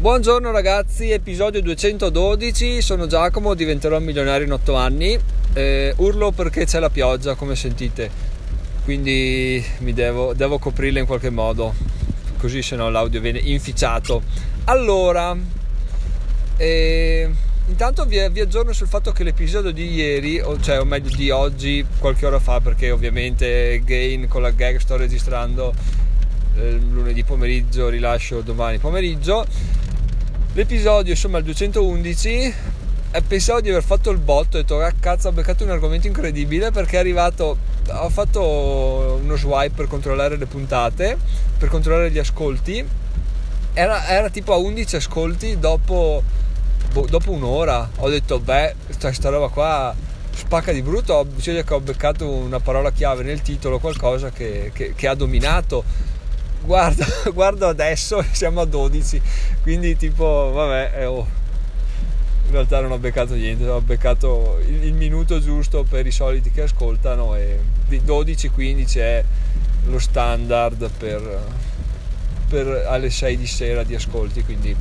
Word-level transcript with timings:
Buongiorno 0.00 0.52
ragazzi, 0.52 1.10
episodio 1.10 1.60
212, 1.60 2.82
sono 2.82 3.08
Giacomo, 3.08 3.54
diventerò 3.54 3.98
milionario 3.98 4.46
in 4.46 4.52
8 4.52 4.74
anni. 4.76 5.18
Eh, 5.54 5.92
urlo 5.96 6.30
perché 6.30 6.66
c'è 6.66 6.78
la 6.78 6.88
pioggia, 6.88 7.34
come 7.34 7.56
sentite, 7.56 8.08
quindi 8.84 9.60
mi 9.78 9.92
devo, 9.92 10.34
devo 10.34 10.60
coprirla 10.60 11.00
in 11.00 11.06
qualche 11.06 11.30
modo, 11.30 11.74
così 12.38 12.62
se 12.62 12.76
no 12.76 12.88
l'audio 12.90 13.20
viene 13.20 13.40
inficiato. 13.40 14.22
Allora, 14.66 15.36
eh, 16.56 17.28
intanto 17.66 18.04
vi, 18.04 18.24
vi, 18.30 18.38
aggiorno 18.38 18.72
sul 18.72 18.86
fatto 18.86 19.10
che 19.10 19.24
l'episodio 19.24 19.72
di 19.72 19.94
ieri, 19.94 20.38
o, 20.38 20.60
cioè 20.60 20.78
o 20.78 20.84
meglio 20.84 21.10
di 21.16 21.30
oggi, 21.30 21.84
qualche 21.98 22.24
ora 22.24 22.38
fa, 22.38 22.60
perché 22.60 22.92
ovviamente 22.92 23.82
Gain 23.84 24.28
con 24.28 24.42
la 24.42 24.52
gag 24.52 24.78
sto 24.78 24.96
registrando 24.96 25.74
eh, 26.54 26.78
lunedì 26.88 27.24
pomeriggio, 27.24 27.88
rilascio 27.88 28.42
domani 28.42 28.78
pomeriggio 28.78 29.44
L'episodio, 30.58 31.12
insomma, 31.12 31.38
il 31.38 31.44
211, 31.44 32.52
pensavo 33.28 33.60
di 33.60 33.68
aver 33.68 33.84
fatto 33.84 34.10
il 34.10 34.18
botto, 34.18 34.56
ho 34.56 34.60
detto, 34.60 34.80
ah, 34.80 34.90
cazzo, 34.90 35.28
ho 35.28 35.32
beccato 35.32 35.62
un 35.62 35.70
argomento 35.70 36.08
incredibile 36.08 36.72
perché 36.72 36.96
è 36.96 36.98
arrivato, 36.98 37.56
ho 37.88 38.08
fatto 38.08 39.20
uno 39.22 39.36
swipe 39.36 39.76
per 39.76 39.86
controllare 39.86 40.36
le 40.36 40.46
puntate, 40.46 41.16
per 41.56 41.68
controllare 41.68 42.10
gli 42.10 42.18
ascolti, 42.18 42.84
era, 43.72 44.08
era 44.08 44.30
tipo 44.30 44.52
a 44.52 44.56
11 44.56 44.96
ascolti 44.96 45.60
dopo, 45.60 46.24
boh, 46.92 47.06
dopo 47.08 47.30
un'ora, 47.30 47.88
ho 47.98 48.08
detto, 48.08 48.40
beh, 48.40 48.74
sta, 48.88 49.12
sta 49.12 49.28
roba 49.28 49.46
qua 49.50 49.94
spacca 50.34 50.72
di 50.72 50.82
brutto, 50.82 51.24
bisogna 51.24 51.62
che 51.62 51.72
ho 51.72 51.80
beccato 51.80 52.28
una 52.28 52.58
parola 52.58 52.90
chiave 52.90 53.22
nel 53.22 53.42
titolo, 53.42 53.78
qualcosa 53.78 54.30
che, 54.30 54.72
che, 54.74 54.92
che 54.96 55.06
ha 55.06 55.14
dominato 55.14 55.84
guarda, 56.64 57.06
guardo 57.32 57.68
adesso 57.68 58.24
siamo 58.32 58.60
a 58.60 58.64
12 58.64 59.20
quindi 59.62 59.96
tipo 59.96 60.50
vabbè 60.52 60.92
eh, 61.00 61.04
oh. 61.06 61.26
in 62.46 62.52
realtà 62.52 62.80
non 62.80 62.92
ho 62.92 62.98
beccato 62.98 63.34
niente 63.34 63.66
ho 63.68 63.80
beccato 63.80 64.60
il, 64.66 64.84
il, 64.84 64.94
minuto 64.94 65.40
giusto 65.40 65.84
per 65.84 66.06
i 66.06 66.10
soliti 66.10 66.50
che 66.50 66.62
ascoltano 66.62 67.34
e 67.36 67.58
12-15 67.90 68.96
è 68.96 69.24
lo 69.84 69.98
standard 69.98 70.90
per, 70.96 71.40
per 72.48 72.86
alle 72.88 73.10
6 73.10 73.36
di 73.36 73.46
sera 73.46 73.82
di 73.82 73.94
ascolti 73.94 74.44
quindi 74.44 74.76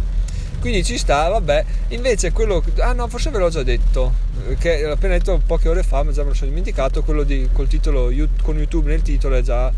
quindi 0.59 0.83
ci 0.83 0.97
sta, 0.97 1.27
vabbè. 1.29 1.63
Invece 1.89 2.31
quello, 2.31 2.63
ah 2.79 2.93
no, 2.93 3.07
forse 3.07 3.29
ve 3.29 3.37
l'ho 3.37 3.49
già 3.49 3.63
detto, 3.63 4.13
che 4.57 4.81
l'ho 4.81 4.93
appena 4.93 5.13
detto 5.13 5.39
poche 5.45 5.69
ore 5.69 5.83
fa, 5.83 6.03
ma 6.03 6.11
già 6.11 6.23
me 6.23 6.29
lo 6.29 6.33
sono 6.33 6.49
dimenticato, 6.49 7.03
quello 7.03 7.23
di, 7.23 7.47
col 7.53 7.67
titolo, 7.67 8.11
con 8.41 8.57
YouTube 8.57 8.89
nel 8.89 9.01
titolo 9.01 9.35
è 9.35 9.41
già 9.41 9.71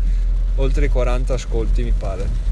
oltre 0.60 0.86
i 0.86 0.88
40 0.88 1.34
ascolti 1.34 1.82
mi 1.82 1.92
pare. 1.96 2.48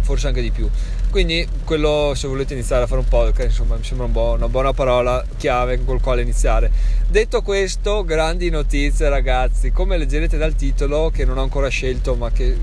Forse 0.00 0.26
anche 0.26 0.42
di 0.42 0.50
più. 0.50 0.68
Quindi 1.10 1.46
quello 1.64 2.12
se 2.14 2.26
volete 2.26 2.54
iniziare 2.54 2.84
a 2.84 2.86
fare 2.86 3.00
un 3.00 3.08
podcast 3.08 3.50
insomma 3.50 3.76
mi 3.76 3.84
sembra 3.84 4.06
un 4.06 4.12
buon, 4.12 4.36
una 4.38 4.48
buona 4.48 4.72
parola 4.72 5.24
chiave 5.36 5.82
con 5.84 6.00
quale 6.00 6.22
iniziare. 6.22 6.70
Detto 7.08 7.42
questo 7.42 8.04
grandi 8.04 8.50
notizie 8.50 9.08
ragazzi. 9.08 9.70
Come 9.70 9.96
leggerete 9.96 10.36
dal 10.36 10.54
titolo 10.54 11.10
che 11.10 11.24
non 11.24 11.38
ho 11.38 11.42
ancora 11.42 11.68
scelto 11.68 12.14
ma 12.16 12.30
che 12.30 12.56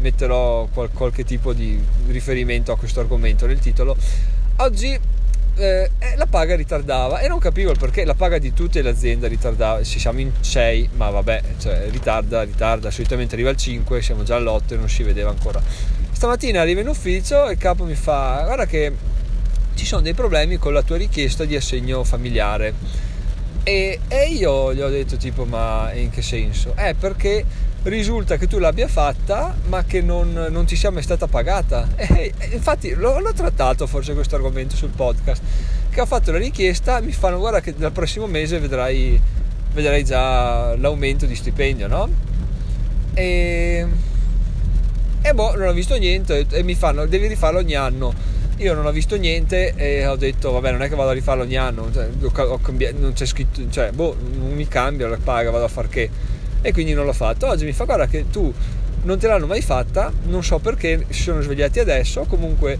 metterò 0.00 0.66
qual- 0.72 0.90
qualche 0.92 1.24
tipo 1.24 1.52
di 1.52 1.80
riferimento 2.08 2.72
a 2.72 2.76
questo 2.78 3.00
argomento 3.00 3.46
nel 3.46 3.58
titolo. 3.58 3.96
Oggi 4.56 4.98
eh, 5.56 5.90
la 6.16 6.26
paga 6.26 6.56
ritardava 6.56 7.20
e 7.20 7.28
non 7.28 7.38
capivo 7.38 7.70
il 7.70 7.78
perché 7.78 8.04
la 8.04 8.14
paga 8.14 8.38
di 8.38 8.52
tutte 8.52 8.82
le 8.82 8.90
aziende 8.90 9.28
ritardava. 9.28 9.82
Ci 9.82 9.98
siamo 9.98 10.20
in 10.20 10.30
6 10.40 10.90
ma 10.94 11.10
vabbè 11.10 11.42
cioè, 11.58 11.88
ritarda 11.90 12.42
ritarda 12.42 12.90
solitamente 12.90 13.34
arriva 13.34 13.50
al 13.50 13.56
5 13.56 14.02
siamo 14.02 14.22
già 14.22 14.36
all'8 14.36 14.72
e 14.72 14.76
non 14.76 14.88
si 14.88 15.02
vedeva 15.02 15.30
ancora. 15.30 15.60
Stamattina 16.10 16.60
arrivo 16.60 16.80
in 16.80 16.88
ufficio 16.88 17.48
e 17.48 17.52
il 17.52 17.58
capo 17.58 17.84
mi 17.84 17.94
fa 17.94 18.42
guarda 18.44 18.66
che 18.66 18.92
ci 19.74 19.84
sono 19.86 20.02
dei 20.02 20.14
problemi 20.14 20.56
con 20.56 20.72
la 20.72 20.82
tua 20.82 20.96
richiesta 20.96 21.44
di 21.44 21.56
assegno 21.56 22.04
familiare. 22.04 23.10
E, 23.64 24.00
e 24.08 24.26
io 24.26 24.74
gli 24.74 24.80
ho 24.80 24.88
detto 24.88 25.16
tipo 25.16 25.44
ma 25.44 25.90
in 25.94 26.10
che 26.10 26.22
senso? 26.22 26.74
Eh 26.76 26.94
perché 26.94 27.44
risulta 27.84 28.36
che 28.36 28.46
tu 28.46 28.58
l'abbia 28.58 28.86
fatta 28.86 29.54
ma 29.66 29.84
che 29.84 30.00
non, 30.00 30.32
non 30.50 30.64
ti 30.64 30.76
sia 30.76 30.90
mai 30.90 31.02
stata 31.02 31.26
pagata. 31.26 31.88
E, 31.96 32.32
e 32.38 32.48
infatti 32.52 32.94
l'ho, 32.94 33.18
l'ho, 33.18 33.32
trattato 33.32 33.86
forse 33.86 34.14
questo 34.14 34.36
argomento 34.36 34.76
sul 34.76 34.90
podcast, 34.90 35.42
che 35.90 36.00
ho 36.00 36.06
fatto 36.06 36.30
la 36.30 36.38
richiesta, 36.38 37.00
mi 37.00 37.12
fanno 37.12 37.38
guarda 37.38 37.60
che 37.60 37.74
dal 37.74 37.92
prossimo 37.92 38.26
mese 38.26 38.58
vedrai, 38.58 39.20
vedrai 39.72 40.04
già 40.04 40.76
l'aumento 40.76 41.26
di 41.26 41.34
stipendio, 41.34 41.88
no? 41.88 42.08
E, 43.14 43.86
e 45.20 45.34
boh, 45.34 45.56
non 45.56 45.68
ho 45.68 45.72
visto 45.72 45.96
niente 45.96 46.46
e 46.50 46.62
mi 46.62 46.74
fanno 46.74 47.06
devi 47.06 47.26
rifarlo 47.26 47.58
ogni 47.58 47.74
anno. 47.74 48.30
Io 48.58 48.74
non 48.74 48.86
ho 48.86 48.92
visto 48.92 49.16
niente 49.16 49.74
e 49.74 50.06
ho 50.06 50.14
detto 50.14 50.52
vabbè 50.52 50.70
non 50.70 50.82
è 50.82 50.88
che 50.88 50.94
vado 50.94 51.10
a 51.10 51.14
rifarlo 51.14 51.42
ogni 51.42 51.56
anno, 51.56 51.90
cioè, 51.92 52.08
ho 52.20 52.58
cambiato, 52.58 52.98
non 52.98 53.12
c'è 53.12 53.26
scritto, 53.26 53.62
cioè 53.70 53.90
boh, 53.90 54.16
non 54.36 54.52
mi 54.52 54.68
cambia 54.68 55.08
la 55.08 55.18
paga, 55.22 55.50
vado 55.50 55.64
a 55.64 55.68
far 55.68 55.88
che 55.88 56.08
e 56.62 56.72
quindi 56.72 56.94
non 56.94 57.04
l'ho 57.04 57.12
fatto. 57.12 57.48
Oggi 57.48 57.64
mi 57.64 57.72
fa 57.72 57.84
guarda 57.84 58.06
che 58.06 58.30
tu 58.30 58.52
non 59.02 59.18
te 59.18 59.26
l'hanno 59.26 59.46
mai 59.46 59.60
fatta, 59.60 60.12
non 60.24 60.42
so 60.42 60.58
perché 60.58 61.04
si 61.10 61.22
sono 61.22 61.40
svegliati 61.40 61.80
adesso, 61.80 62.24
comunque 62.24 62.78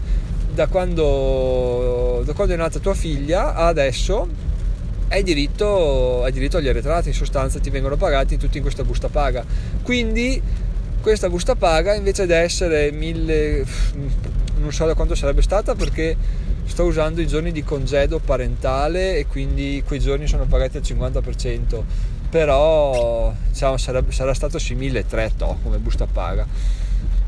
da 0.53 0.67
quando, 0.67 2.21
da 2.25 2.33
quando 2.33 2.53
è 2.53 2.57
nata 2.57 2.79
tua 2.79 2.93
figlia 2.93 3.55
adesso 3.55 4.27
hai 5.09 5.21
diritto, 5.21 6.23
hai 6.23 6.31
diritto 6.31 6.57
agli 6.57 6.67
arretrati, 6.67 7.09
in 7.09 7.13
sostanza 7.13 7.59
ti 7.59 7.69
vengono 7.69 7.97
pagati 7.97 8.37
tutti 8.37 8.57
in 8.57 8.63
questa 8.63 8.83
busta 8.83 9.09
paga. 9.09 9.45
Quindi 9.83 10.41
questa 11.01 11.29
busta 11.29 11.55
paga 11.55 11.93
invece 11.93 12.25
di 12.25 12.33
essere 12.33 12.91
mille, 12.91 13.65
non 14.59 14.71
so 14.71 14.85
da 14.85 14.93
quanto 14.93 15.13
sarebbe 15.15 15.41
stata 15.41 15.75
perché 15.75 16.15
sto 16.65 16.85
usando 16.85 17.19
i 17.19 17.27
giorni 17.27 17.51
di 17.51 17.63
congedo 17.63 18.19
parentale 18.19 19.17
e 19.17 19.27
quindi 19.27 19.83
quei 19.85 19.99
giorni 19.99 20.27
sono 20.27 20.45
pagati 20.45 20.77
al 20.77 20.83
50% 20.83 21.83
però 22.33 23.31
diciamo, 23.47 23.77
sarebbe, 23.77 24.11
sarà 24.11 24.33
stato 24.33 24.57
sui 24.57 24.75
1.300 24.75 25.55
come 25.61 25.77
busta 25.77 26.07
paga. 26.07 26.47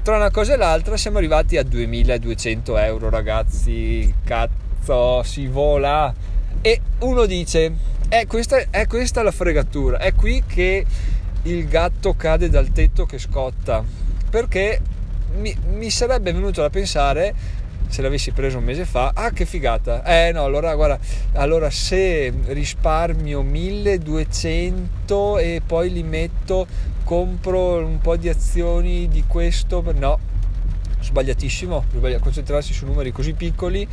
Tra 0.01 0.15
una 0.15 0.31
cosa 0.31 0.55
e 0.55 0.57
l'altra 0.57 0.97
siamo 0.97 1.19
arrivati 1.19 1.57
a 1.57 1.63
2200 1.63 2.75
euro 2.79 3.11
ragazzi. 3.11 4.11
Cazzo 4.23 5.21
si 5.21 5.45
vola. 5.45 6.11
E 6.59 6.81
uno 7.01 7.27
dice 7.27 7.71
è 8.09 8.25
questa, 8.25 8.57
è 8.71 8.87
questa 8.87 9.21
la 9.21 9.29
fregatura. 9.29 9.99
È 9.99 10.15
qui 10.15 10.43
che 10.47 10.83
il 11.43 11.67
gatto 11.67 12.15
cade 12.15 12.49
dal 12.49 12.69
tetto 12.69 13.05
che 13.05 13.19
scotta. 13.19 13.83
Perché 14.27 14.81
mi, 15.35 15.55
mi 15.67 15.91
sarebbe 15.91 16.33
venuto 16.33 16.61
da 16.61 16.71
pensare 16.71 17.35
se 17.87 18.01
l'avessi 18.01 18.31
preso 18.31 18.57
un 18.57 18.63
mese 18.63 18.85
fa, 18.85 19.11
ah 19.13 19.31
che 19.31 19.45
figata, 19.45 20.03
eh 20.03 20.31
no, 20.31 20.43
allora 20.43 20.75
guarda, 20.75 20.99
allora 21.33 21.69
se 21.69 22.33
risparmio 22.45 23.41
1200 23.41 25.37
e 25.37 25.61
poi 25.65 25.91
li 25.91 26.03
metto, 26.03 26.67
compro 27.03 27.85
un 27.85 27.99
po' 27.99 28.15
di 28.17 28.29
azioni 28.29 29.07
di 29.07 29.23
questo, 29.27 29.83
no, 29.95 30.19
sbagliatissimo, 30.99 31.85
concentrarsi 32.19 32.73
su 32.73 32.85
numeri 32.85 33.11
così 33.11 33.33
piccoli 33.33 33.87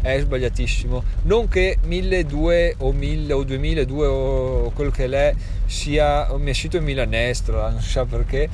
è 0.00 0.20
sbagliatissimo. 0.20 1.02
Non 1.22 1.48
che 1.48 1.78
1200 1.82 2.84
o 2.84 2.92
1000 2.92 3.32
o 3.32 3.42
2002 3.42 4.06
o 4.06 4.70
quello 4.70 4.90
che 4.90 5.06
l'è 5.06 5.34
sia, 5.66 6.28
mi 6.36 6.46
è 6.46 6.50
uscito 6.50 6.76
in 6.76 6.84
milanestra, 6.84 7.70
non 7.70 7.80
sa 7.80 8.04
perché, 8.04 8.48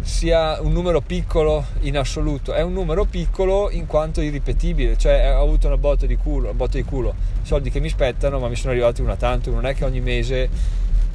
sia 0.00 0.60
un 0.60 0.72
numero 0.72 1.00
piccolo 1.00 1.64
in 1.80 1.98
assoluto, 1.98 2.52
è 2.52 2.62
un 2.62 2.72
numero 2.72 3.04
piccolo 3.04 3.70
in 3.70 3.86
quanto 3.86 4.20
irripetibile, 4.20 4.96
cioè 4.96 5.34
ho 5.34 5.42
avuto 5.42 5.66
una 5.66 5.76
botta 5.76 6.06
di 6.06 6.16
culo, 6.16 6.48
una 6.48 6.56
botta 6.56 6.76
di 6.76 6.84
culo, 6.84 7.14
soldi 7.42 7.70
che 7.70 7.80
mi 7.80 7.88
spettano 7.88 8.38
ma 8.38 8.48
mi 8.48 8.56
sono 8.56 8.72
arrivati 8.72 9.02
una 9.02 9.16
tanto, 9.16 9.50
non 9.50 9.66
è 9.66 9.74
che 9.74 9.84
ogni 9.84 10.00
mese 10.00 10.48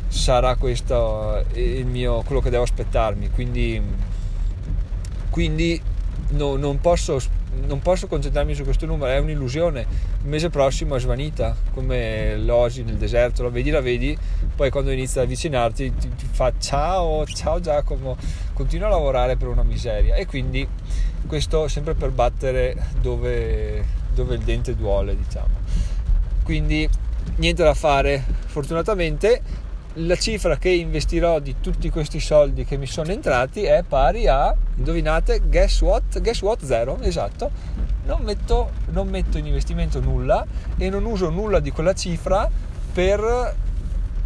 sarà 0.07 0.55
questo 0.55 1.43
il 1.53 1.85
mio, 1.85 2.21
quello 2.23 2.41
che 2.41 2.49
devo 2.49 2.63
aspettarmi, 2.63 3.29
quindi, 3.31 3.81
quindi 5.29 5.81
no, 6.29 6.55
non 6.55 6.79
posso 6.79 7.19
non 7.65 7.79
posso 7.79 8.07
concentrarmi 8.07 8.53
su 8.53 8.63
questo 8.63 8.85
numero, 8.85 9.11
è 9.11 9.17
un'illusione. 9.17 9.81
Il 10.23 10.27
mese 10.29 10.49
prossimo 10.49 10.95
è 10.95 10.99
svanita, 10.99 11.55
come 11.73 12.37
l'osi 12.37 12.83
nel 12.83 12.95
deserto, 12.95 13.43
la 13.43 13.49
vedi, 13.49 13.69
la 13.69 13.81
vedi, 13.81 14.17
poi 14.55 14.69
quando 14.69 14.91
inizia 14.91 15.21
ad 15.21 15.27
avvicinarti 15.27 15.93
ti, 15.95 16.09
ti 16.15 16.27
fa 16.29 16.53
ciao, 16.59 17.25
ciao 17.25 17.59
Giacomo, 17.59 18.17
continua 18.53 18.87
a 18.87 18.91
lavorare 18.91 19.35
per 19.35 19.47
una 19.47 19.63
miseria. 19.63 20.15
E 20.15 20.25
quindi 20.25 20.67
questo 21.27 21.67
sempre 21.67 21.93
per 21.93 22.11
battere 22.11 22.75
dove, 23.01 23.83
dove 24.13 24.35
il 24.35 24.41
dente 24.41 24.75
duole, 24.75 25.15
diciamo. 25.15 25.63
Quindi 26.43 26.87
niente 27.37 27.63
da 27.63 27.73
fare, 27.73 28.23
fortunatamente 28.45 29.41
la 29.99 30.15
cifra 30.17 30.57
che 30.57 30.69
investirò 30.69 31.39
di 31.39 31.55
tutti 31.61 31.89
questi 31.89 32.19
soldi 32.19 32.65
che 32.65 32.77
mi 32.77 32.85
sono 32.85 33.11
entrati 33.11 33.63
è 33.63 33.83
pari 33.87 34.27
a, 34.27 34.53
indovinate, 34.75 35.41
guess 35.47 35.81
what? 35.81 36.21
Guess 36.21 36.41
what? 36.41 36.65
Zero, 36.65 36.99
esatto. 37.01 37.49
Non 38.05 38.21
metto, 38.21 38.71
non 38.91 39.07
metto 39.07 39.37
in 39.37 39.45
investimento 39.45 39.99
nulla 39.99 40.45
e 40.77 40.89
non 40.89 41.05
uso 41.05 41.29
nulla 41.29 41.59
di 41.59 41.71
quella 41.71 41.93
cifra 41.93 42.49
per, 42.93 43.55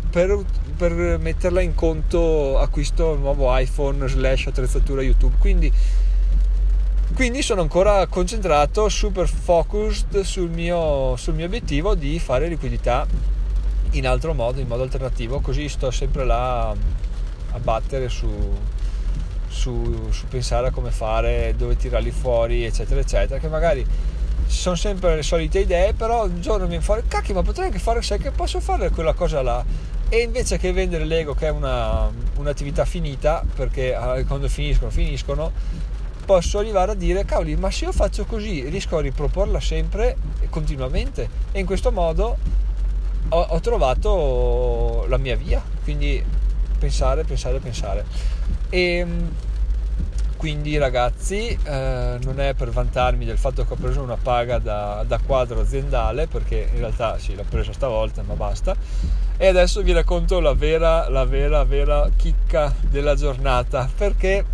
per, 0.09 0.43
per 0.75 1.17
metterla 1.19 1.61
in 1.61 1.75
conto 1.75 2.57
acquisto 2.57 3.15
nuovo 3.15 3.55
iPhone 3.55 4.07
slash 4.07 4.47
attrezzatura 4.47 5.01
YouTube. 5.01 5.35
Quindi 5.39 5.71
quindi 7.13 7.41
sono 7.41 7.61
ancora 7.61 8.05
concentrato, 8.05 8.87
super 8.87 9.27
focused 9.27 10.21
sul 10.21 10.49
mio, 10.49 11.15
sul 11.17 11.33
mio 11.33 11.47
obiettivo 11.47 11.95
di 11.95 12.19
fare 12.19 12.47
liquidità 12.47 13.05
in 13.91 14.07
altro 14.07 14.33
modo, 14.33 14.59
in 14.59 14.67
modo 14.67 14.83
alternativo, 14.83 15.39
così 15.39 15.67
sto 15.69 15.91
sempre 15.91 16.25
là 16.25 16.69
a 16.69 17.59
battere 17.59 18.09
su, 18.09 18.29
su, 19.47 20.09
su 20.11 20.27
pensare 20.27 20.67
a 20.67 20.71
come 20.71 20.91
fare, 20.91 21.55
dove 21.57 21.75
tirarli 21.75 22.11
fuori, 22.11 22.65
eccetera, 22.65 22.99
eccetera, 22.99 23.39
che 23.39 23.47
magari 23.47 23.85
sono 24.45 24.75
sempre 24.75 25.15
le 25.15 25.23
solite 25.23 25.59
idee, 25.59 25.93
però 25.93 26.25
un 26.25 26.41
giorno 26.41 26.63
mi 26.63 26.69
viene 26.69 26.83
fuori, 26.83 27.03
cacchio, 27.07 27.33
ma 27.33 27.41
potrei 27.41 27.67
anche 27.67 27.79
fare, 27.79 28.01
sai 28.01 28.19
che 28.19 28.31
posso 28.31 28.59
fare 28.59 28.89
quella 28.89 29.13
cosa 29.13 29.41
là. 29.41 29.63
E 30.11 30.17
invece 30.21 30.57
che 30.57 30.71
vendere 30.71 31.05
l'ego, 31.05 31.35
che 31.35 31.47
è 31.47 31.51
una, 31.51 32.09
un'attività 32.37 32.85
finita, 32.85 33.43
perché 33.55 33.93
ah, 33.93 34.23
quando 34.25 34.47
finiscono, 34.47 34.89
finiscono, 34.89 35.51
posso 36.29 36.59
arrivare 36.59 36.91
a 36.91 36.93
dire 36.93 37.25
cavoli 37.25 37.55
ma 37.55 37.71
se 37.71 37.85
io 37.85 37.91
faccio 37.91 38.23
così 38.23 38.69
riesco 38.69 38.97
a 38.97 39.01
riproporla 39.01 39.59
sempre 39.59 40.15
continuamente 40.51 41.27
e 41.51 41.59
in 41.59 41.65
questo 41.65 41.91
modo 41.91 42.37
ho, 43.29 43.41
ho 43.41 43.59
trovato 43.59 45.05
la 45.07 45.17
mia 45.17 45.35
via 45.35 45.61
quindi 45.83 46.23
pensare 46.79 47.23
pensare 47.23 47.59
pensare. 47.59 48.05
E 48.69 48.79
ehm, 48.79 49.31
quindi 50.37 50.77
ragazzi 50.77 51.47
eh, 51.47 52.17
non 52.23 52.39
è 52.39 52.53
per 52.53 52.69
vantarmi 52.69 53.25
del 53.25 53.37
fatto 53.37 53.65
che 53.65 53.73
ho 53.73 53.75
preso 53.75 54.01
una 54.01 54.15
paga 54.15 54.57
da, 54.57 55.03
da, 55.05 55.19
quadro 55.19 55.59
aziendale 55.59 56.27
perché 56.27 56.69
in 56.71 56.79
realtà 56.79 57.17
sì 57.17 57.35
l'ho 57.35 57.43
presa 57.47 57.73
stavolta 57.73 58.23
ma 58.23 58.35
basta. 58.35 58.75
E 59.35 59.47
adesso 59.47 59.81
vi 59.81 59.91
racconto 59.91 60.39
la 60.39 60.53
vera 60.53 61.09
la 61.09 61.25
vera 61.25 61.63
vera 61.65 62.09
chicca 62.15 62.73
della 62.89 63.15
giornata. 63.15 63.89
Perché 63.95 64.45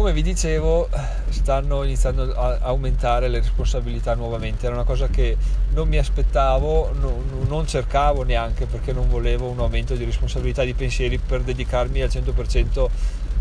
come 0.00 0.14
vi 0.14 0.22
dicevo, 0.22 0.88
stanno 1.28 1.82
iniziando 1.82 2.32
a 2.32 2.60
aumentare 2.62 3.28
le 3.28 3.40
responsabilità 3.40 4.14
nuovamente. 4.14 4.64
Era 4.64 4.74
una 4.74 4.84
cosa 4.84 5.08
che 5.08 5.36
non 5.74 5.88
mi 5.88 5.98
aspettavo, 5.98 6.90
non, 6.98 7.44
non 7.46 7.66
cercavo 7.66 8.22
neanche 8.22 8.64
perché 8.64 8.94
non 8.94 9.10
volevo 9.10 9.48
un 9.48 9.58
aumento 9.58 9.94
di 9.96 10.04
responsabilità 10.04 10.64
di 10.64 10.72
pensieri 10.72 11.18
per 11.18 11.42
dedicarmi 11.42 12.00
al 12.00 12.08
100% 12.08 12.86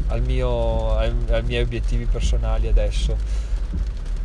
al 0.08 0.22
mio, 0.22 0.98
ai, 0.98 1.14
ai 1.30 1.44
miei 1.44 1.62
obiettivi 1.62 2.04
personali 2.04 2.68
adesso. 2.68 3.16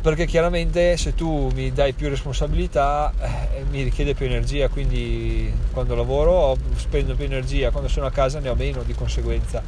Perché 0.01 0.25
chiaramente 0.25 0.97
se 0.97 1.15
tu 1.15 1.49
mi 1.53 1.71
dai 1.71 1.93
più 1.93 2.09
responsabilità 2.09 3.13
eh, 3.17 3.63
mi 3.69 3.81
richiede 3.81 4.13
più 4.13 4.25
energia, 4.25 4.67
quindi 4.67 5.53
quando 5.71 5.95
lavoro 5.95 6.57
spendo 6.75 7.15
più 7.15 7.23
energia, 7.23 7.71
quando 7.71 7.87
sono 7.87 8.07
a 8.07 8.11
casa 8.11 8.39
ne 8.39 8.49
ho 8.49 8.55
meno 8.55 8.83
di 8.83 8.93
conseguenza. 8.93 9.63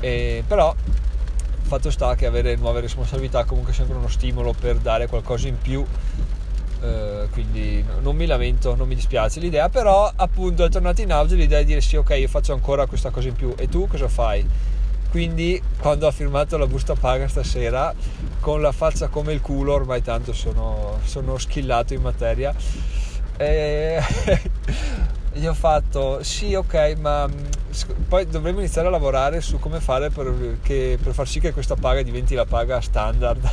E, 0.00 0.42
però 0.46 0.74
fatto 1.68 1.90
sta 1.90 2.14
che 2.14 2.26
avere 2.26 2.56
nuove 2.56 2.80
responsabilità 2.80 3.40
è 3.40 3.44
comunque 3.44 3.72
sempre 3.72 3.96
uno 3.96 4.08
stimolo 4.08 4.54
per 4.58 4.76
dare 4.76 5.06
qualcosa 5.06 5.48
in 5.48 5.58
più 5.60 5.84
eh, 6.80 7.28
quindi 7.30 7.84
non 8.00 8.16
mi 8.16 8.26
lamento, 8.26 8.74
non 8.74 8.88
mi 8.88 8.94
dispiace 8.94 9.38
l'idea 9.38 9.68
però 9.68 10.10
appunto 10.14 10.64
è 10.64 10.70
tornata 10.70 11.02
in 11.02 11.12
auge 11.12 11.36
l'idea 11.36 11.58
di 11.58 11.66
dire 11.66 11.80
sì 11.80 11.96
ok 11.96 12.10
io 12.18 12.28
faccio 12.28 12.52
ancora 12.52 12.86
questa 12.86 13.10
cosa 13.10 13.28
in 13.28 13.34
più 13.34 13.52
e 13.56 13.68
tu 13.68 13.86
cosa 13.86 14.08
fai? 14.08 14.46
quindi 15.10 15.60
quando 15.78 16.06
ho 16.06 16.10
firmato 16.10 16.56
la 16.56 16.66
busta 16.66 16.94
paga 16.94 17.28
stasera 17.28 17.94
con 18.40 18.60
la 18.60 18.72
faccia 18.72 19.08
come 19.08 19.32
il 19.32 19.40
culo 19.40 19.72
ormai 19.74 20.02
tanto 20.02 20.32
sono, 20.32 20.98
sono 21.04 21.38
schillato 21.38 21.94
in 21.94 22.02
materia 22.02 22.54
e 23.36 24.00
gli 25.32 25.46
ho 25.46 25.54
fatto 25.54 26.22
sì 26.22 26.54
ok 26.54 26.96
ma 27.00 27.28
poi 28.08 28.26
dovremmo 28.26 28.60
iniziare 28.60 28.88
a 28.88 28.90
lavorare 28.90 29.40
su 29.40 29.58
come 29.58 29.80
fare 29.80 30.10
per, 30.10 30.58
che, 30.62 30.98
per 31.02 31.12
far 31.12 31.28
sì 31.28 31.40
che 31.40 31.52
questa 31.52 31.76
paga 31.76 32.02
diventi 32.02 32.34
la 32.34 32.46
paga 32.46 32.80
standard. 32.80 33.50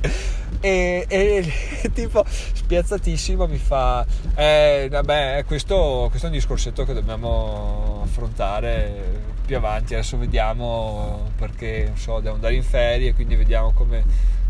E, 0.62 1.06
e, 1.08 1.52
tipo 1.94 2.22
spiazzatissimo 2.26 3.46
mi 3.46 3.56
fa 3.56 4.04
eh, 4.34 4.88
vabbè 4.90 5.44
questo, 5.46 6.08
questo, 6.10 6.26
è 6.26 6.28
un 6.28 6.36
discorsetto 6.36 6.84
che 6.84 6.92
dobbiamo 6.92 8.02
affrontare 8.04 9.22
più 9.46 9.56
avanti. 9.56 9.94
Adesso 9.94 10.18
vediamo 10.18 11.30
perché 11.36 11.84
non 11.86 11.96
so 11.96 12.20
devo 12.20 12.34
andare 12.34 12.56
in 12.56 12.62
ferie 12.62 13.14
quindi 13.14 13.36
vediamo 13.36 13.72
come, 13.72 14.04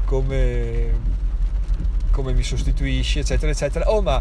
come, 0.04 0.92
come 2.10 2.32
mi 2.32 2.42
sostituisci 2.42 3.20
eccetera 3.20 3.52
eccetera. 3.52 3.88
Oh 3.88 4.02
ma 4.02 4.20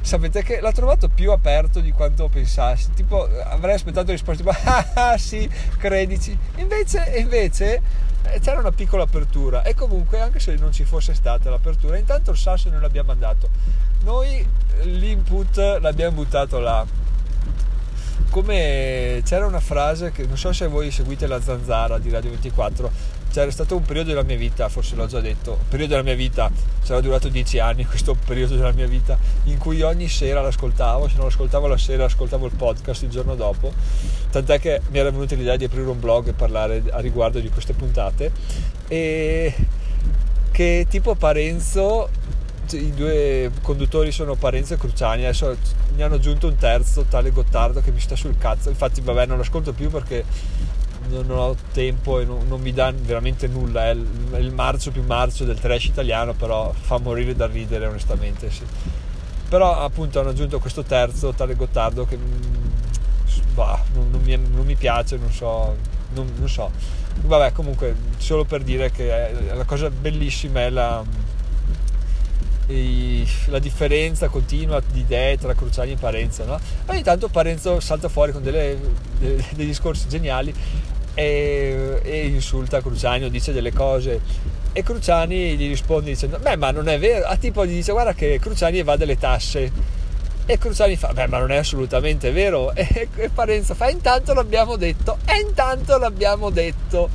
sapete 0.00 0.42
che 0.42 0.60
l'ho 0.60 0.72
trovato 0.72 1.08
più 1.08 1.30
aperto 1.30 1.80
di 1.80 1.92
quanto 1.92 2.28
pensassi. 2.28 2.90
Tipo 2.92 3.28
avrei 3.44 3.74
aspettato 3.74 4.10
risposte 4.10 4.42
tipo 4.42 4.56
ah, 4.68 5.12
ah 5.12 5.18
sì 5.18 5.48
credici. 5.78 6.36
Invece, 6.56 7.12
invece 7.16 7.82
eh, 8.24 8.40
c'era 8.40 8.60
una 8.60 8.72
piccola 8.72 9.04
apertura. 9.04 9.62
E 9.62 9.74
comunque 9.74 10.20
anche 10.20 10.40
se 10.40 10.54
non 10.54 10.72
ci 10.72 10.84
fosse 10.84 11.14
stata 11.14 11.50
l'apertura 11.50 11.96
intanto 11.96 12.30
il 12.30 12.36
sasso 12.36 12.68
non 12.70 12.80
l'abbiamo 12.80 13.08
mandato. 13.08 13.48
Noi 14.02 14.46
l'input 14.82 15.56
l'abbiamo 15.80 16.16
buttato 16.16 16.58
là 16.58 16.86
come 18.30 19.20
c'era 19.24 19.44
una 19.44 19.60
frase 19.60 20.12
che 20.12 20.24
non 20.24 20.38
so 20.38 20.52
se 20.52 20.68
voi 20.68 20.90
seguite 20.90 21.26
la 21.26 21.40
zanzara 21.40 21.98
di 21.98 22.10
Radio 22.10 22.30
24 22.30 22.90
c'era 23.30 23.50
stato 23.50 23.76
un 23.76 23.82
periodo 23.82 24.08
della 24.08 24.22
mia 24.22 24.36
vita, 24.36 24.68
forse 24.68 24.96
l'ho 24.96 25.06
già 25.06 25.20
detto, 25.20 25.58
periodo 25.68 25.92
della 25.92 26.04
mia 26.04 26.14
vita, 26.14 26.50
sarà 26.82 27.00
durato 27.00 27.28
dieci 27.28 27.58
anni 27.58 27.84
questo 27.86 28.16
periodo 28.24 28.56
della 28.56 28.72
mia 28.72 28.86
vita, 28.86 29.16
in 29.44 29.58
cui 29.58 29.82
ogni 29.82 30.08
sera 30.08 30.40
l'ascoltavo, 30.40 31.08
se 31.08 31.16
non 31.16 31.26
l'ascoltavo 31.26 31.66
la 31.66 31.76
sera 31.76 32.04
ascoltavo 32.06 32.46
il 32.46 32.52
podcast 32.56 33.02
il 33.02 33.10
giorno 33.10 33.34
dopo, 33.36 33.72
tant'è 34.30 34.58
che 34.58 34.80
mi 34.90 34.98
era 34.98 35.10
venuta 35.10 35.34
l'idea 35.36 35.56
di 35.56 35.64
aprire 35.64 35.88
un 35.88 36.00
blog 36.00 36.28
e 36.28 36.32
parlare 36.32 36.82
a 36.90 36.98
riguardo 36.98 37.38
di 37.38 37.50
queste 37.50 37.72
puntate, 37.72 38.32
e 38.88 39.54
che 40.50 40.86
tipo 40.88 41.14
Parenzo, 41.14 42.08
i 42.76 42.92
due 42.92 43.50
conduttori 43.62 44.12
sono 44.12 44.34
Parenzo 44.34 44.74
e 44.74 44.76
Cruciani, 44.78 45.24
adesso 45.24 45.56
ne 45.96 46.02
hanno 46.02 46.16
aggiunto 46.16 46.46
un 46.46 46.56
terzo, 46.56 47.04
tale 47.08 47.30
Gottardo, 47.30 47.80
che 47.80 47.90
mi 47.90 48.00
sta 48.00 48.16
sul 48.16 48.36
cazzo, 48.38 48.68
infatti 48.68 49.00
vabbè 49.00 49.26
non 49.26 49.38
l'ascolto 49.38 49.72
più 49.72 49.90
perché 49.90 50.24
non 51.08 51.30
ho 51.30 51.56
tempo 51.72 52.20
e 52.20 52.24
non, 52.24 52.46
non 52.46 52.60
mi 52.60 52.72
dà 52.72 52.92
veramente 52.94 53.48
nulla. 53.48 53.86
È 53.86 53.90
il, 53.90 54.06
è 54.32 54.36
il, 54.36 54.52
marcio 54.52 54.90
più 54.90 55.02
marcio 55.02 55.44
del 55.44 55.58
trash 55.58 55.84
italiano, 55.84 56.34
però 56.34 56.72
fa 56.72 56.98
morire 56.98 57.34
da 57.34 57.46
ridere 57.46 57.86
onestamente. 57.86 58.50
Sì. 58.50 58.62
Però 59.48 59.80
appunto 59.80 60.20
hanno 60.20 60.30
aggiunto 60.30 60.58
questo 60.60 60.82
terzo, 60.82 61.32
tale 61.32 61.56
Gottardo, 61.56 62.06
che 62.06 62.16
mm, 62.16 63.54
bah, 63.54 63.82
non, 63.94 64.10
non, 64.10 64.20
mi, 64.22 64.36
non, 64.36 64.64
mi, 64.64 64.76
piace, 64.76 65.16
non 65.16 65.32
so, 65.32 65.76
non, 66.12 66.48
so. 66.48 66.70
Vabbè, 67.22 67.52
comunque, 67.52 67.94
solo 68.18 68.44
per 68.44 68.62
dire 68.62 68.90
che 68.90 69.34
la 69.52 69.64
cosa 69.64 69.90
bellissima 69.90 70.60
è 70.60 70.70
la, 70.70 71.02
la 73.46 73.58
differenza 73.58 74.28
continua 74.28 74.80
di 74.80 75.00
idee 75.00 75.38
tra 75.38 75.54
Cruciani 75.54 75.92
e 75.92 75.96
Parenzo. 75.96 76.44
No? 76.44 76.58
Ogni 76.86 77.02
tanto 77.02 77.28
Parenzo 77.28 77.80
salta 77.80 78.08
fuori 78.08 78.32
con 78.32 78.42
delle, 78.42 78.78
dei, 79.18 79.44
dei 79.50 79.66
discorsi 79.66 80.08
geniali 80.08 80.54
e, 81.14 82.00
e 82.02 82.26
insulta 82.26 82.80
Cruciani 82.80 83.24
o 83.24 83.28
dice 83.28 83.52
delle 83.52 83.72
cose 83.72 84.20
e 84.72 84.82
Cruciani 84.82 85.56
gli 85.56 85.68
risponde 85.68 86.10
dicendo 86.10 86.38
beh 86.38 86.56
ma 86.56 86.70
non 86.70 86.88
è 86.88 86.98
vero 86.98 87.26
a 87.26 87.36
tipo 87.36 87.66
gli 87.66 87.74
dice 87.74 87.92
guarda 87.92 88.14
che 88.14 88.38
Cruciani 88.40 88.78
evade 88.78 89.04
le 89.04 89.18
tasse 89.18 89.72
e 90.46 90.58
Cruciani 90.58 90.96
fa 90.96 91.12
beh 91.12 91.26
ma 91.26 91.38
non 91.38 91.50
è 91.50 91.56
assolutamente 91.56 92.30
vero 92.30 92.72
e, 92.74 93.08
e 93.16 93.28
Parenzo 93.30 93.74
fa 93.74 93.90
intanto 93.90 94.32
l'abbiamo 94.32 94.76
detto 94.76 95.18
e 95.26 95.40
intanto 95.40 95.98
l'abbiamo 95.98 96.50
detto 96.50 97.08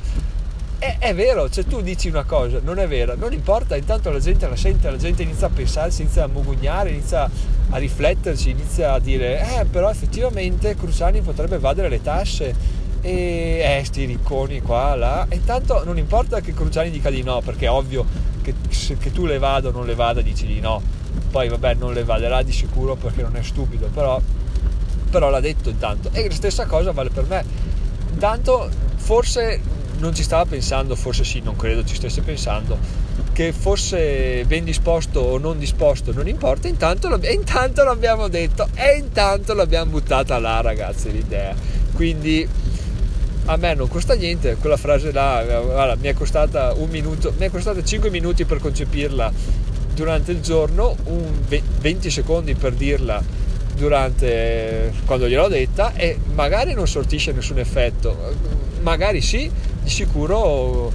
è, 0.78 0.96
è, 0.98 1.14
vero, 1.14 1.48
cioè 1.48 1.64
tu 1.64 1.80
dici 1.80 2.08
una 2.08 2.24
cosa, 2.24 2.60
non 2.62 2.78
è 2.78 2.86
vera, 2.86 3.14
non 3.14 3.32
importa, 3.32 3.76
intanto 3.76 4.10
la 4.10 4.18
gente 4.18 4.48
la 4.48 4.56
sente, 4.56 4.90
la 4.90 4.96
gente 4.96 5.22
inizia 5.22 5.46
a 5.46 5.50
pensarsi, 5.50 6.02
inizia 6.02 6.24
a 6.24 6.26
mugugnare, 6.26 6.90
inizia 6.90 7.28
a 7.70 7.76
rifletterci, 7.76 8.50
inizia 8.50 8.92
a 8.92 8.98
dire, 8.98 9.40
eh 9.40 9.64
però 9.64 9.90
effettivamente 9.90 10.76
Cruciani 10.76 11.20
potrebbe 11.22 11.56
evadere 11.56 11.88
le 11.88 12.02
tasse 12.02 12.54
e 13.00 13.78
eh, 13.78 13.84
sti 13.84 14.04
ricconi 14.04 14.60
qua, 14.60 14.94
là. 14.94 15.26
E 15.28 15.44
tanto 15.44 15.84
non 15.84 15.96
importa 15.96 16.40
che 16.40 16.52
Cruciani 16.52 16.90
dica 16.90 17.10
di 17.10 17.22
no, 17.22 17.40
perché 17.40 17.66
è 17.66 17.70
ovvio 17.70 18.04
che, 18.42 18.54
che 18.98 19.12
tu 19.12 19.26
le 19.26 19.38
vada 19.38 19.68
o 19.68 19.72
non 19.72 19.86
le 19.86 19.94
vada, 19.94 20.20
dici 20.20 20.46
di 20.46 20.60
no. 20.60 20.82
Poi 21.30 21.48
vabbè, 21.48 21.74
non 21.74 21.92
le 21.92 22.04
vaderà 22.04 22.42
di 22.42 22.52
sicuro 22.52 22.96
perché 22.96 23.22
non 23.22 23.36
è 23.36 23.42
stupido, 23.42 23.88
però, 23.92 24.20
però 25.10 25.30
l'ha 25.30 25.40
detto 25.40 25.70
intanto. 25.70 26.10
E 26.12 26.28
la 26.28 26.34
stessa 26.34 26.66
cosa 26.66 26.92
vale 26.92 27.10
per 27.10 27.26
me. 27.26 27.44
Intanto 28.12 28.68
forse 28.96 29.60
non 29.98 30.14
ci 30.14 30.22
stava 30.22 30.44
pensando, 30.44 30.94
forse 30.94 31.24
sì, 31.24 31.40
non 31.40 31.56
credo 31.56 31.84
ci 31.84 31.94
stesse 31.94 32.20
pensando, 32.20 32.78
che 33.32 33.52
fosse 33.52 34.44
ben 34.46 34.64
disposto 34.64 35.20
o 35.20 35.38
non 35.38 35.58
disposto, 35.58 36.12
non 36.12 36.28
importa, 36.28 36.68
intanto, 36.68 37.18
intanto 37.30 37.84
l'abbiamo 37.84 38.28
detto 38.28 38.68
e 38.74 38.96
intanto 38.98 39.54
l'abbiamo 39.54 39.90
buttata 39.90 40.38
là 40.38 40.60
ragazzi 40.60 41.10
l'idea. 41.10 41.54
Quindi 41.94 42.46
a 43.46 43.56
me 43.56 43.74
non 43.74 43.88
costa 43.88 44.14
niente, 44.14 44.56
quella 44.56 44.76
frase 44.76 45.12
là 45.12 45.42
guarda, 45.44 45.96
mi 45.96 46.08
è 46.08 46.14
costata 46.14 46.72
un 46.74 46.88
minuto, 46.88 47.32
mi 47.38 47.46
è 47.46 47.50
costata 47.50 47.82
5 47.82 48.10
minuti 48.10 48.44
per 48.44 48.58
concepirla 48.58 49.32
durante 49.94 50.32
il 50.32 50.40
giorno, 50.40 50.96
20 51.80 52.10
secondi 52.10 52.54
per 52.54 52.74
dirla 52.74 53.22
durante 53.76 54.92
quando 55.04 55.28
gliel'ho 55.28 55.48
detta 55.48 55.94
e 55.94 56.18
magari 56.34 56.74
non 56.74 56.88
sortisce 56.88 57.32
nessun 57.32 57.58
effetto, 57.58 58.34
magari 58.80 59.20
sì, 59.20 59.50
di 59.86 59.92
sicuro 59.92 60.92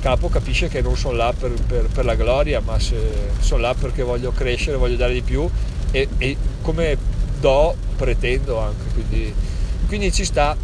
capo 0.00 0.28
capisce 0.28 0.66
che 0.66 0.82
non 0.82 0.96
sono 0.96 1.16
là 1.16 1.32
per, 1.38 1.52
per, 1.52 1.86
per 1.86 2.04
la 2.04 2.16
gloria, 2.16 2.60
ma 2.60 2.76
sono 2.80 3.60
là 3.60 3.72
perché 3.72 4.02
voglio 4.02 4.32
crescere, 4.32 4.76
voglio 4.76 4.96
dare 4.96 5.12
di 5.12 5.22
più 5.22 5.48
e, 5.92 6.08
e 6.18 6.36
come 6.60 6.98
do 7.38 7.74
pretendo 7.96 8.58
anche, 8.58 8.84
quindi, 8.92 9.34
quindi 9.86 10.12
ci 10.12 10.24
sta. 10.24 10.56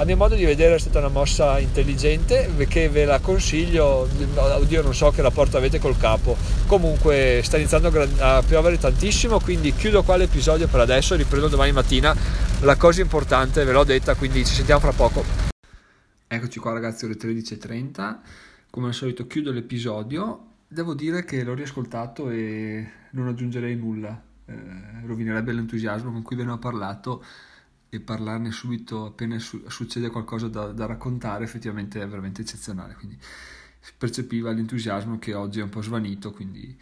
A 0.00 0.04
mio 0.04 0.16
modo 0.16 0.36
di 0.36 0.44
vedere 0.44 0.76
è 0.76 0.78
stata 0.78 1.00
una 1.00 1.08
mossa 1.08 1.58
intelligente 1.58 2.48
che 2.68 2.88
ve 2.88 3.04
la 3.04 3.18
consiglio 3.18 4.06
oddio 4.36 4.82
non 4.82 4.94
so 4.94 5.10
che 5.10 5.22
rapporto 5.22 5.56
avete 5.56 5.80
col 5.80 5.96
capo. 5.98 6.36
Comunque 6.66 7.40
sta 7.42 7.56
iniziando 7.56 7.90
a 8.18 8.40
piovere 8.46 8.78
tantissimo 8.78 9.40
quindi 9.40 9.74
chiudo 9.74 10.04
qua 10.04 10.14
l'episodio 10.14 10.68
per 10.68 10.78
adesso 10.78 11.16
riprendo 11.16 11.48
domani 11.48 11.72
mattina. 11.72 12.14
La 12.60 12.76
cosa 12.76 13.00
importante 13.00 13.64
ve 13.64 13.72
l'ho 13.72 13.82
detta 13.82 14.14
quindi 14.14 14.46
ci 14.46 14.54
sentiamo 14.54 14.78
fra 14.78 14.92
poco 14.92 15.47
eccoci 16.28 16.60
qua 16.60 16.72
ragazzi 16.72 17.06
ore 17.06 17.14
13.30 17.14 18.18
come 18.70 18.88
al 18.88 18.94
solito 18.94 19.26
chiudo 19.26 19.50
l'episodio. 19.50 20.44
Devo 20.68 20.94
dire 20.94 21.24
che 21.24 21.42
l'ho 21.42 21.54
riascoltato 21.54 22.30
e 22.30 22.86
non 23.12 23.28
aggiungerei 23.28 23.74
nulla. 23.74 24.22
Eh, 24.44 25.06
rovinerebbe 25.06 25.52
l'entusiasmo 25.52 26.12
con 26.12 26.22
cui 26.22 26.36
ve 26.36 26.44
ne 26.44 26.52
ho 26.52 26.58
parlato 26.58 27.24
e 27.90 28.00
parlarne 28.00 28.50
subito 28.50 29.06
appena 29.06 29.38
su- 29.38 29.64
succede 29.68 30.10
qualcosa 30.10 30.48
da, 30.48 30.72
da, 30.72 30.86
raccontare 30.86 31.44
effettivamente 31.44 32.00
è 32.02 32.06
veramente 32.06 32.42
eccezionale. 32.42 32.94
Quindi 32.94 33.18
percepiva 33.96 34.52
l'entusiasmo 34.52 35.18
che 35.18 35.34
oggi 35.34 35.60
è 35.60 35.62
un 35.62 35.70
po' 35.70 35.80
svanito 35.80 36.32
quindi, 36.32 36.78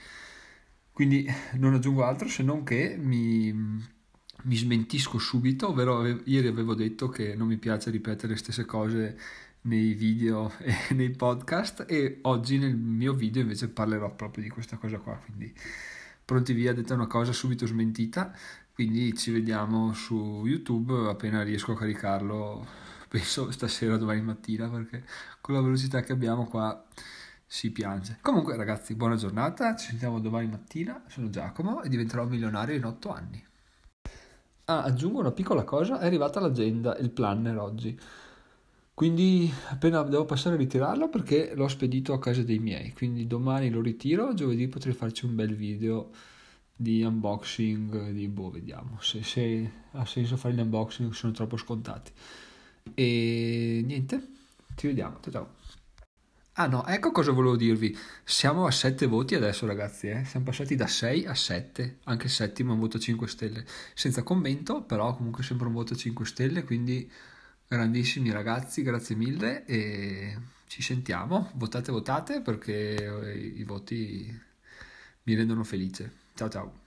quindi 0.93 1.27
non 1.55 1.75
aggiungo 1.75 2.05
altro 2.05 2.29
se 2.29 2.43
non 2.43 2.65
che 2.65 2.97
mi, 2.99 3.53
mi 4.45 4.57
smentisco 4.57 5.19
subito 5.19 5.69
ovvero 5.69 6.07
ieri 6.25 6.47
avevo 6.47 6.75
detto 6.75 7.09
che 7.09 7.35
non 7.35 7.49
mi 7.49 7.57
piace 7.57 7.91
ripetere 7.91 8.33
le 8.35 8.39
stesse 8.39 8.65
cose 8.65 9.19
nei 9.63 9.95
video 9.95 10.53
e 10.61 10.95
nei 10.95 11.11
podcast 11.11 11.85
e 11.89 12.19
oggi 12.23 12.59
nel 12.59 12.77
mio 12.77 13.15
video 13.15 13.43
invece 13.43 13.69
parlerò 13.69 14.15
proprio 14.15 14.43
di 14.43 14.51
questa 14.51 14.77
cosa 14.77 14.99
qua 14.99 15.17
quindi 15.17 15.53
pronti 16.25 16.53
via 16.53 16.73
detta 16.73 16.95
una 16.95 17.07
cosa 17.07 17.33
subito 17.33 17.67
smentita 17.67 18.33
quindi 18.77 19.17
ci 19.17 19.31
vediamo 19.31 19.95
su 19.95 20.43
YouTube 20.45 21.09
appena 21.09 21.43
riesco 21.43 21.73
a 21.73 21.77
caricarlo, 21.77 22.67
penso 23.09 23.51
stasera, 23.51 23.97
domani 23.97 24.21
mattina, 24.21 24.69
perché 24.69 25.03
con 25.41 25.55
la 25.55 25.63
velocità 25.63 26.03
che 26.03 26.13
abbiamo 26.13 26.45
qua 26.45 26.85
si 27.47 27.71
piange. 27.71 28.19
Comunque 28.21 28.55
ragazzi, 28.55 28.95
buona 28.95 29.17
giornata, 29.17 29.75
ci 29.77 29.87
sentiamo 29.87 30.21
domani 30.21 30.49
mattina, 30.49 31.03
sono 31.09 31.31
Giacomo 31.31 31.83
e 31.83 31.89
diventerò 31.89 32.27
milionario 32.27 32.77
in 32.77 32.85
8 32.85 33.11
anni. 33.11 33.43
Ah, 34.69 34.83
aggiungo 34.83 35.21
una 35.21 35.31
piccola 35.33 35.63
cosa, 35.65 36.01
è 36.01 36.07
arrivata 36.07 36.41
l'agenda, 36.41 36.97
il 36.99 37.11
planner 37.11 37.57
oggi. 37.59 37.99
Quindi 38.95 39.53
appena 39.69 40.03
devo 40.03 40.25
passare 40.25 40.55
a 40.57 40.59
ritirarlo 40.59 41.09
perché 41.09 41.55
l'ho 41.55 41.69
spedito 41.69 42.13
a 42.13 42.19
casa 42.19 42.43
dei 42.43 42.59
miei. 42.59 42.93
Quindi 42.93 43.27
domani 43.27 43.71
lo 43.71 43.81
ritiro, 43.81 44.35
giovedì 44.35 44.69
potrei 44.69 44.95
farci 44.95 45.25
un 45.25 45.35
bel 45.35 45.55
video 45.55 46.11
di 46.77 47.03
unboxing 47.03 48.11
di 48.11 48.29
boh 48.29 48.51
vediamo 48.51 48.99
se, 49.01 49.23
se 49.23 49.71
ha 49.93 50.05
senso 50.05 50.37
fare 50.37 50.55
gli 50.55 50.61
unboxing 50.61 51.11
sono 51.13 51.33
troppo 51.33 51.57
scontati 51.57 52.13
e 52.93 53.83
niente 53.83 54.29
ci 54.77 54.89
vediamo 54.89 55.19
ciao 55.23 55.33
ciao 55.33 55.86
ah 56.59 56.67
no 56.67 56.87
ecco 56.87 57.11
cosa 57.11 57.33
volevo 57.33 57.57
dirvi. 57.57 57.97
Siamo 58.25 58.67
a 58.67 58.71
7 58.71 59.07
voti 59.07 59.35
adesso 59.35 59.67
ragazzi 59.67 60.09
eh? 60.09 60.25
siamo 60.25 60.47
passati 60.47 60.75
da 60.75 60.87
6 60.87 61.27
a 61.27 61.35
7 61.35 61.99
anche 62.05 62.29
settimo 62.29 62.73
un 62.73 62.81
voto 62.81 62.99
5 62.99 63.29
stelle. 63.29 63.65
Senza 63.95 64.23
commento 64.23 64.83
però 64.83 65.15
comunque 65.15 65.43
sempre 65.43 65.67
un 65.67 65.75
voto 65.75 65.95
5 65.95 66.25
stelle 66.27 66.65
quindi 66.65 67.11
grandissimi 67.69 68.31
ragazzi 68.31 68.83
grazie 68.83 69.17
mille 69.17 69.65
e 69.67 70.39
ci 70.67 70.83
sentiamo. 70.83 71.51
Votate 71.55 71.93
votate 71.93 72.41
perché 72.41 73.53
i 73.57 73.65
voti 73.65 74.41
mi 75.25 75.35
rendono 75.35 75.65
felice. 75.65 76.13
Ciao 76.35 76.49
ciao. 76.49 76.86